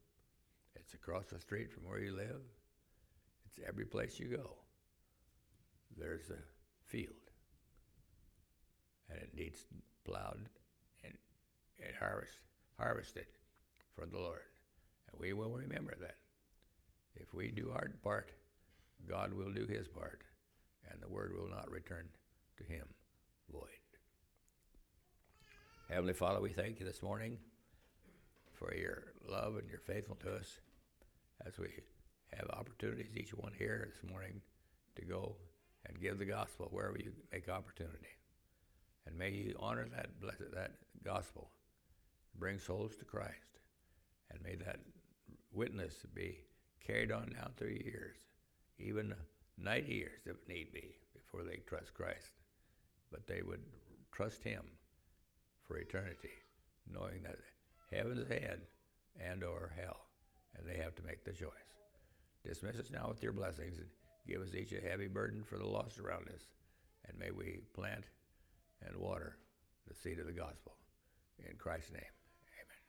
[0.75, 2.41] It's across the street from where you live.
[3.45, 4.57] It's every place you go.
[5.99, 6.43] There's a
[6.87, 7.15] field.
[9.11, 9.67] And it needs
[10.07, 10.49] plowed
[11.05, 11.13] and,
[11.85, 12.39] and harvest,
[12.79, 13.27] harvested
[13.95, 14.43] for the Lord.
[15.11, 16.17] And we will remember that.
[17.17, 18.33] If we do our part,
[19.09, 20.23] God will do his part.
[20.91, 22.09] and the word will not return
[22.59, 22.87] to him
[23.51, 23.69] void.
[25.89, 27.39] Heavenly Father, we thank you this morning
[28.53, 30.61] for your love and your faithfulness to us
[31.47, 31.69] as we
[32.37, 34.41] have opportunities, each one here this morning,
[34.97, 35.37] to go
[35.87, 38.17] and give the gospel wherever you make opportunity.
[39.07, 40.73] And may you honor that blessed that
[41.05, 41.51] gospel,
[42.39, 43.54] bring souls to Christ,
[44.31, 44.81] and may that
[45.53, 46.39] witness be
[46.85, 48.17] carried on down through years,
[48.79, 49.15] even
[49.59, 52.31] 90 years if need be, before they trust Christ.
[53.11, 53.63] But they would
[54.13, 54.63] trust Him
[55.67, 56.31] for eternity,
[56.93, 57.39] knowing that
[57.93, 58.61] heaven's ahead
[59.21, 60.07] and or hell,
[60.57, 61.51] and they have to make the choice.
[62.45, 63.89] Dismiss us now with your blessings and
[64.27, 66.43] give us each a heavy burden for the lost around us,
[67.09, 68.05] and may we plant
[68.87, 69.37] and water
[69.89, 70.77] the seed of the gospel.
[71.39, 72.81] In Christ's name, amen.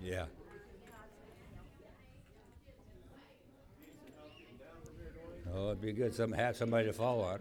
[0.00, 0.24] Yeah.
[5.54, 7.40] Oh, it'd be good some have somebody to fall on.